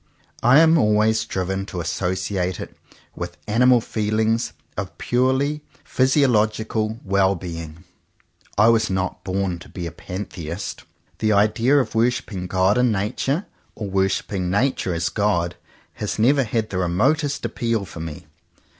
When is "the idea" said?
11.19-11.77